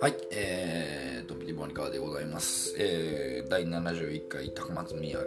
[0.00, 2.72] はい、えー、トピティモニカでございます。
[2.78, 5.18] えー、第71回高松宮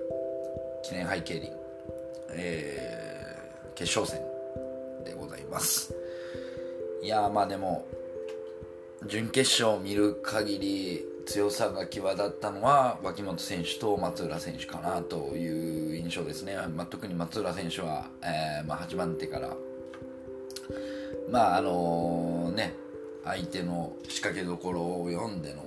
[0.81, 1.51] 記念杯競輪、
[2.29, 4.25] えー、決勝戦
[5.03, 5.93] でございます。
[7.03, 7.85] いや、まあでも、
[9.07, 16.55] 準決勝を見る限り強さが際立ったのは脇本選手と松浦選手かなという印象ですね。
[16.73, 19.53] まあ、特に松浦選手は、えーまあ、8番手から、
[21.29, 22.73] まああのね、
[23.23, 25.65] 相手の仕掛けどころを読んでの、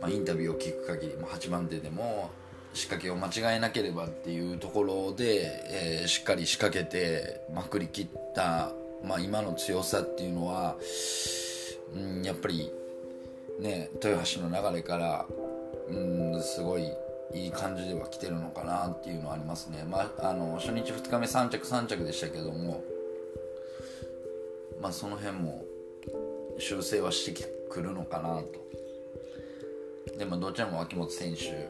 [0.00, 2.30] まあ、インタビューを聞く限りも8番手でも
[2.74, 8.72] 仕掛けを間違えなければっていうところで、えーしっかり仕掛けてまくりきった、
[9.04, 10.76] まあ、今の強さっていうのは、
[11.94, 12.72] うん、やっぱり
[13.60, 15.26] ね豊橋の流れから、
[15.88, 16.88] うん、すごい
[17.34, 22.82] いい感じでは来てるのかなっていうのはありますね、まあ、あの初日2日目3着3着でしたけども、
[24.80, 25.64] まあ、その辺も
[26.58, 28.62] 修正はしてくるのかなと。
[30.18, 31.68] でもどちらも脇本選手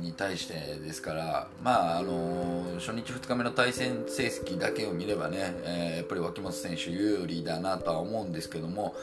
[0.00, 8.94] に対してですからまああの初日2日目の対戦成績だけを見ればね、えーやっぱり脇本選手有利だなとは思うんですけども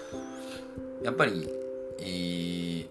[1.04, 1.48] やっぱり、
[2.00, 2.88] えー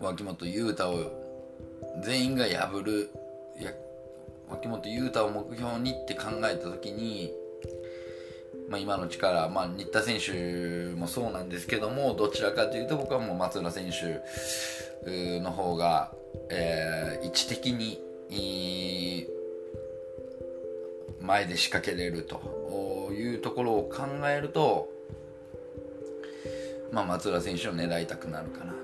[0.00, 1.22] 脇本雄太を
[2.04, 3.10] 全員が破る
[4.50, 7.32] 脇本雄太を目標にって考えた時に
[8.72, 16.10] まあ、今の力、まあ、新田選手もそうなんですけどもどちらかというと僕はもう松浦選手の方が、
[16.50, 18.00] えー位置的に
[21.20, 24.88] 前で仕掛けれるというところを考えると、
[26.90, 28.78] まあ、松浦選手を狙いたくなるかなと、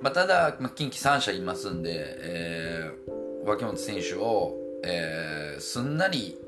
[0.00, 6.38] まあ、ただ、まあ、近畿3社いますんで、えー脇本選手を、えーすんなり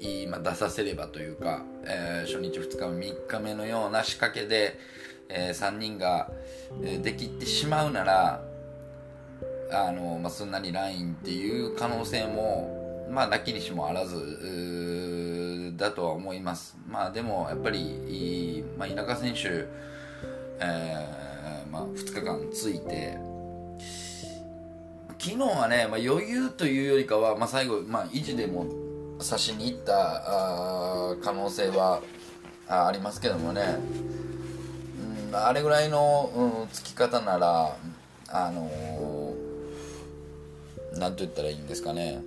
[0.00, 4.78] 今出させればというか、えー初日2日目3日目のような仕掛けで、
[5.28, 6.30] え3人が、
[6.82, 8.42] えーできてしまうなら
[9.70, 19.66] あの、まあ、すんなりラインっていう可能性も、まあ、なきにしもあらずだとは思います、まあ、でもやっぱり、まあ、稲川選手、
[20.60, 23.18] えーまあ、2日間ついて
[25.18, 28.66] 昨日はね、まあ、余裕というよりかは、まあ、最後、まあ、維持でも
[29.20, 32.02] 差しに行ったあ可能性は
[32.68, 33.62] あありますけどもね、
[35.30, 37.76] うん、あれぐらいの、うん、つき方なら
[38.28, 38.96] あのー
[40.98, 42.22] なんと言ったらいいんですかね、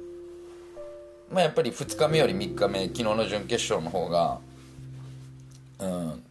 [1.31, 4.39] まあ、やっぱり2日目より3日目昨日の準決勝の方が、
[5.79, 6.23] うん、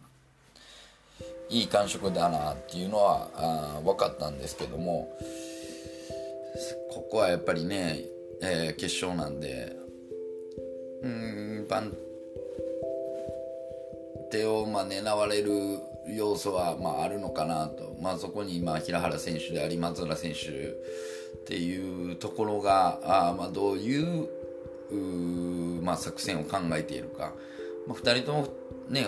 [1.49, 5.11] いい感触だなっていうのはあ分かったんですけども。
[6.91, 8.01] ここはやっぱりね、
[8.41, 9.75] えー決勝なんで
[11.01, 11.93] うん番
[14.31, 15.51] 手をまあ狙われる
[16.07, 22.99] 要素はまああるのかなと、まあ、そこにまあ平原選手であり松浦選手っていうところが
[23.29, 24.27] あまあどういう
[25.83, 27.33] まあ、作戦を考えているか、
[27.87, 28.47] まあ、2人とも
[28.89, 29.05] ね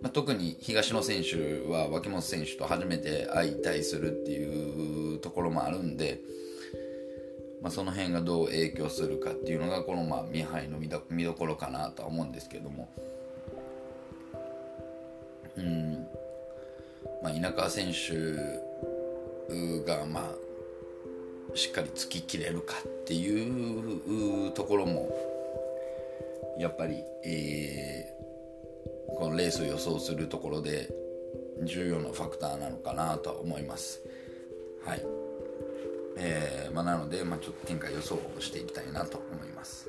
[0.00, 6.20] まあ、特に東野選手は脇本選手と初めて相対するっていうところもあるんで、
[7.62, 12.88] まあ、その辺がどう影響するかっていうのがこのまあミハイの見ど見どころかなとは思うんですけども。
[15.56, 16.06] うん、
[17.22, 18.14] まあ、稲川選手
[19.84, 25.10] がまあしっかり突き切れるかっていうところも
[26.58, 28.18] やっぱり、えー
[29.18, 30.88] このレースを予想するところで
[31.64, 34.00] 重要なファクターなのかなとは思います。
[34.84, 35.17] はい。
[36.20, 39.88] えーまあ、なので、まあ、ちょっと展開予想をしていきたいなと思います。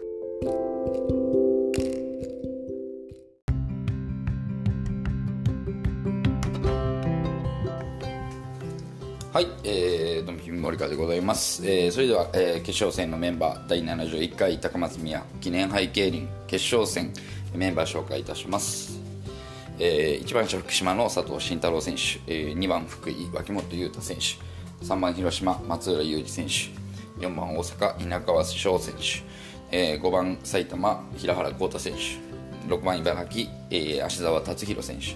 [9.31, 17.13] はい、えー、どうもひみ森川でございます、えー、それでは、えー決勝戦のメンバー第71回高松宮記念杯競輪決勝戦
[17.53, 18.99] メンバー紹介いたします、
[19.77, 24.48] えー、1番車福島の佐藤慎太郎選手、えー、2番福井脇本裕太選手
[24.81, 26.79] 3番広島松浦裕二選手。
[27.25, 32.73] 4番大阪稲川翔選手、えー、5番埼玉平原浩太選手。
[32.73, 35.15] 6番茨城、えー、芦澤達弘選手。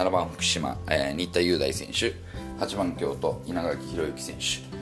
[0.00, 2.14] 7番福島、えー新田雄大選手。
[2.58, 4.72] 8番京都稲垣宏之選手。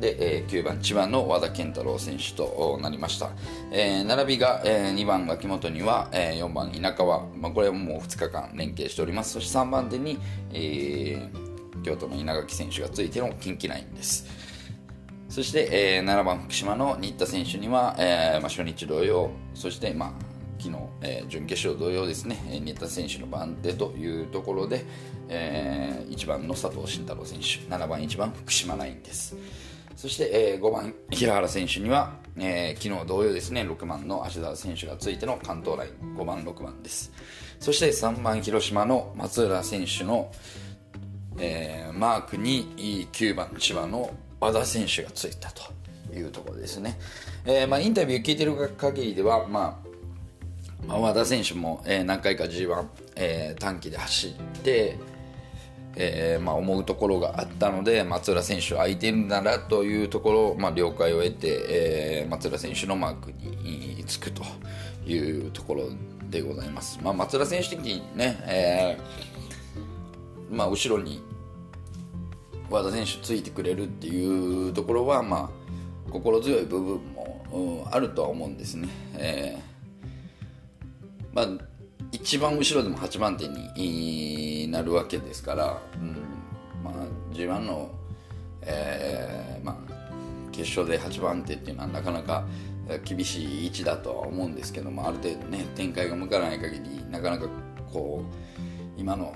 [0.00, 3.30] で、えー9番千葉の和田健太郎選手となりました、
[3.70, 9.34] えー並びが、えー2番脇本には、えー4番稲川、まあ、これはもう2日間連携しております。
[9.34, 10.18] そして3番手に、
[10.52, 11.49] えー
[11.82, 14.26] 京都の稲垣選手がついての近畿ラインです。
[15.28, 20.30] そして、えー7番福島の新田選手には、えーまあ、初日同様そして、まあ
[20.60, 24.84] 昨日、えー、準決勝同様ですね新田選手の番手というところで、
[25.28, 29.34] えー、1番の佐藤慎太郎選手7番1番福島ナインです。
[29.96, 37.12] そして、えー、5番平原選手には、えー、昨日同様ですね6番の芦澤選手がついての関東ライン5番6番です。
[37.58, 40.32] そして3番広島の松浦選手の、
[41.40, 45.62] えー、マークに9番千葉の和田選手がついたと
[46.14, 46.98] いうところですね、
[47.44, 49.80] えーまあ、インタビュー聞いてる限りでは、ま
[50.84, 52.84] あ、まあ、和田選手も、えー、何回か g 1、
[53.16, 54.32] えー、短期で走っ
[54.62, 54.98] て、
[55.96, 64.42] えーまあ、思うところがあったので松浦選手空いてるならというところ、まあ、了解を得て、えー、松浦選手のマークにつくと
[65.06, 65.16] い
[65.46, 65.84] うところ
[66.28, 69.29] でございます、まあ、松浦選手的にね、えー
[70.50, 71.22] まあ、後ろに
[72.68, 75.50] 和田選手ついてくれるっていうところは、ま
[76.08, 78.88] あ、心強い部分も、うん、あるとは思うんですね。
[79.14, 79.70] えー
[81.32, 81.48] まあ、
[82.12, 86.16] 一番後ろでも8番手になるわけですから、うん
[86.82, 86.94] まあ、
[87.32, 87.90] G1 の、
[88.62, 92.44] えーまあ、決勝で8番手っていうのはなかなか
[93.04, 97.46] 厳しい位置だとは思うんですけどもある程度ね展開が向かない限りなかなか
[97.92, 99.32] こう今の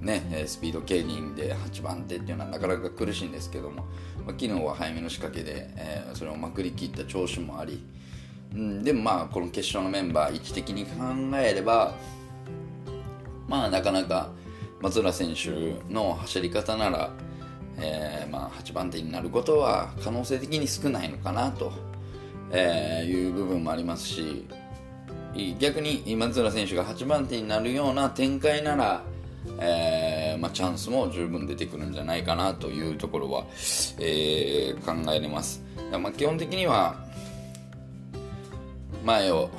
[0.00, 7.84] ね、スピード競輪で8番手っていうのはなかなか苦しいんですけども、まあ、昨日は早めの仕掛けで、えー、それをまくりきった調子もあり、
[8.54, 11.94] うん、でもまあこの決勝のメンバー位置的に考えれば
[13.48, 14.30] まあなかなか
[14.80, 17.10] 松浦選手の走り方なら、
[17.78, 21.72] えー、まあ8番手になることは可能性的に少ないのかなと、
[22.52, 24.46] えー、いう部分もありますし
[25.58, 29.02] 逆に松浦選手が8番手になるような展開なら
[29.60, 33.44] えーまあ、チャンスも十分出てくるんじゃないかなというところは、
[33.98, 36.96] えー、考えれます、まあ、基本的には
[39.04, 39.50] 前を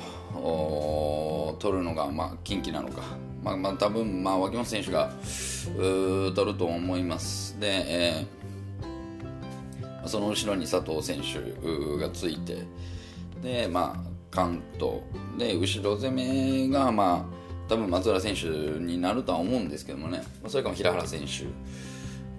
[1.58, 3.02] 取るのが、まあ、近畿なのか、
[3.42, 5.10] まあまあ、多分、まあ、脇本選手が
[5.76, 7.58] 取ると思います。
[7.60, 11.40] で、えー、その後ろに佐藤選手
[11.98, 12.58] がついて
[13.42, 15.00] でまあ関東
[15.38, 17.39] で後ろ攻めがまあ
[17.70, 18.48] 多分松浦選手
[18.80, 20.24] になるとは思うんですけどもね。
[20.48, 21.44] それかも平原選手。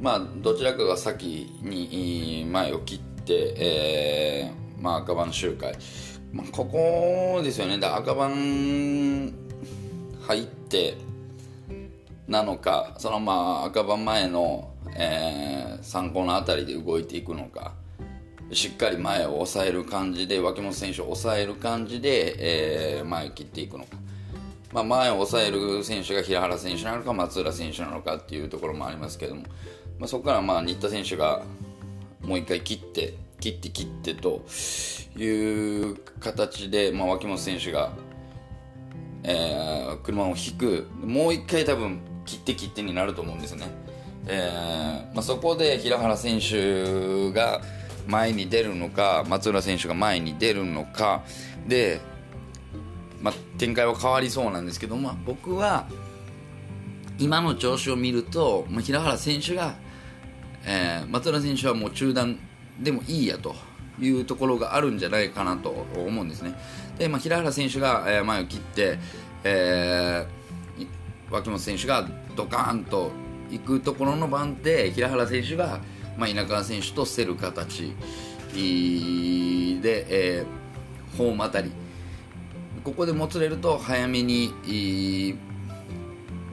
[0.01, 5.73] まあどちらかが先に前を切って、えーまあ、赤番周回、
[6.33, 7.79] まあ、ここですよね。
[7.79, 9.33] だ赤番
[10.21, 10.97] 入って
[12.27, 13.33] なのかそのま
[13.63, 17.73] あ赤番前の、えー、参考の辺りで動いていくのか。
[18.51, 23.95] しっかり前を抑える感じで脇本選手を抑える感じで、えー、前を切っていくのか。
[24.73, 29.41] まあ、前を抑える選手が平原選手なのか松浦選手なのかっていうところもありますけども、
[29.99, 31.43] まあ、そこからまあ新田選手が
[32.21, 34.43] もう一回切って切って切ってと
[35.17, 37.91] いう形で、まあ、脇本選手が、
[39.23, 40.87] えー、車を引く。
[41.03, 43.67] もう一回多分切って切ってになると思うんですね、
[44.27, 47.61] えーまあ、そこで平原選手が
[48.07, 51.23] 前に出るのか松浦選手が前に出るのか。
[51.67, 51.99] で
[53.21, 55.87] まあ、展開は変わりそうなんですけど、まあ、僕は
[57.19, 59.75] 今の調子を見ると、まあ、平原選手が、
[60.65, 62.39] えー、松浦選手はもう中断
[62.79, 63.55] でもいいやと
[63.99, 66.55] いうところがあるんじゃないかなと思うんですね。
[66.97, 68.97] で、まあ、平原選手が、え前を切って、
[69.43, 73.11] えー、脇本選手がドカーンと
[73.51, 75.79] 行くところの番で平原選手が、
[76.17, 77.93] まあ、稲川選手と競る形
[78.53, 81.71] で、えー、ホームあたり
[82.83, 85.37] ここでもつれると早めに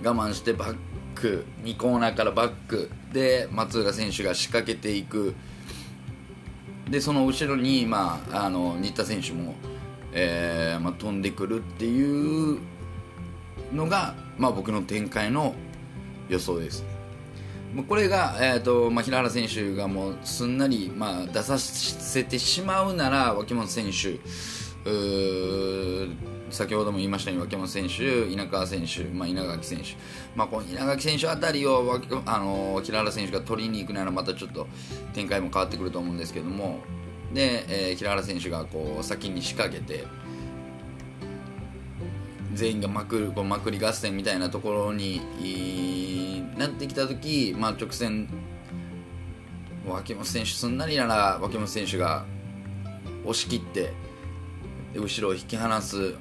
[0.05, 0.77] 我慢してバッ
[1.15, 5.35] ク2コーナーからバックで松浦選手が仕掛けていく
[6.91, 9.55] でその後ろに、まあ、あの新田選手も、
[10.13, 12.59] えーまあ、飛んでくるっていう
[13.73, 15.55] のが、まあ、僕の展開の
[16.29, 16.85] 予想です。
[17.87, 24.19] これが、えーとまあ、平原選手がもうすんなり、まあ、出させてしまうなら脇本選手
[26.51, 29.85] 先ほども言いましたように脇本選手、稲川選手、まあ、稲垣選手、
[30.35, 34.67] まあ、この稲垣選手あたりをあの平原選手が取りに行くならまたちょっと
[35.13, 36.81] 展開も変わってくると思うんですけども。
[37.33, 40.07] で、えー、平原選手がこう先に仕掛けて
[42.55, 45.21] 全員がまくるこうまくり合戦みたいなところに
[46.57, 48.29] なってきた時、まあ、直線
[49.87, 52.25] 脇本選手すんなりなら脇本選手が
[53.25, 53.93] 押し切って
[54.95, 56.15] 後ろを引き離す。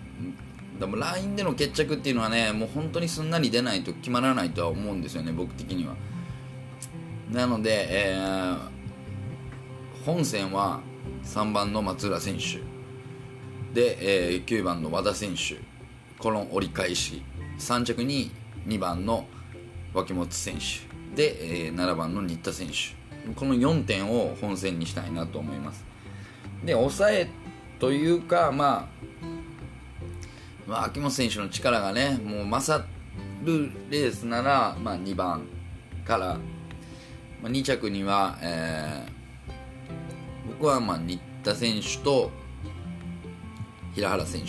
[0.80, 5.96] でもラインでの決着っていうのはねもう本当にすんなり出ないと決まらないとは思うんですよね僕的には。
[7.32, 8.58] なので、えー、
[10.06, 10.82] 本戦は
[11.24, 12.62] 3番の松浦選手。
[13.74, 15.58] で、えー、9番の和田選手。
[16.20, 17.24] この折り返し。
[17.60, 18.32] 3着に
[18.68, 19.26] 2番の
[19.94, 21.16] 脇本選手。
[21.16, 23.34] で、えー、7番の新田選手。
[23.34, 25.86] この4点を本戦にしたいなと思います。
[26.64, 27.30] で抑え
[27.80, 28.88] というか、まあ、
[30.66, 32.84] まあ秋元選手の力がねもう勝
[33.44, 35.48] るレースなら、まあ、2番
[36.06, 36.38] から、
[37.42, 42.32] まあ、2着には、えー、僕はまあ新田選手と
[43.94, 44.42] 平原選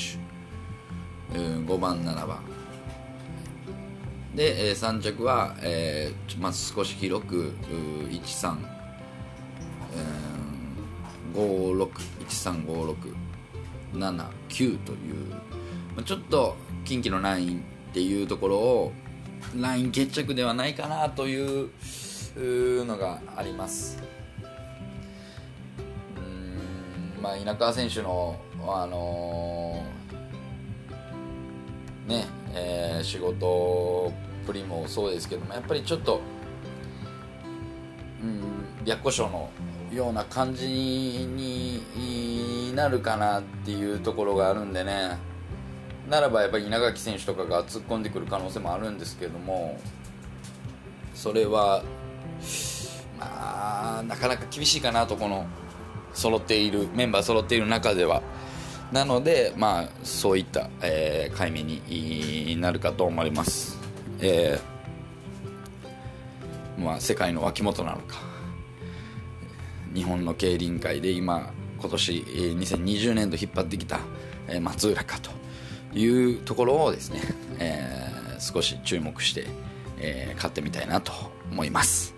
[1.32, 2.38] 手、うん、5番7番。
[4.34, 7.52] で、えー、3着は、えーまあ、少し広く
[8.10, 11.88] 13、ー、
[13.92, 15.26] 56135679という、
[15.94, 18.92] まあ、ちょっと近畿のラインっていうところを
[19.56, 21.70] ライン決着ではないかなという
[22.84, 24.02] のがあります
[26.16, 34.12] うんまあ稲川選手のあのー、ねえー、仕事
[34.46, 36.20] プリもそうですけどもやっぱりちょっと
[38.22, 38.42] うん
[38.84, 39.50] 白虎賞の
[39.92, 41.82] ような感じに
[42.74, 45.18] なるかなっていうところがあるんでね。
[46.08, 49.78] ならばやっぱり稲垣選手とかが突っ込んでくる可能性もあるんですけども。
[51.18, 51.82] それは
[53.18, 55.46] まあなかなか厳しいかなとこの
[56.12, 58.22] 揃っているメンバー揃っている中では。
[58.92, 63.78] なのでまあそういった、えー、解明になるかと思います、
[64.20, 68.27] えー、まあ世界の脇本なのか。
[69.98, 73.98] 日本の競輪界で今今年2020年度引っ張ってきた
[74.60, 75.30] 松浦かと
[75.98, 77.20] いうところをですね、
[77.58, 79.46] えー、少し注目して、
[79.98, 81.12] えー、買ってみたいなと
[81.50, 82.17] 思います。